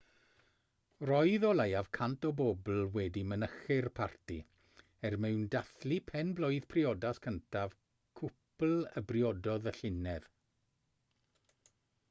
[1.07, 4.37] roedd o leiaf 100 o bobl wedi mynychu'r parti
[5.09, 7.75] er mwyn dathlu pen-blwydd priodas cyntaf
[8.21, 10.25] cwpl a briododd y llynedd